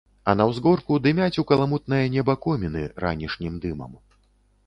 А 0.31 0.33
на 0.37 0.45
ўзгорку 0.51 0.95
дымяць 1.07 1.39
у 1.43 1.43
каламутнае 1.51 2.01
неба 2.15 2.35
коміны 2.45 2.81
ранішнім 3.05 3.53
дымам. 3.67 3.93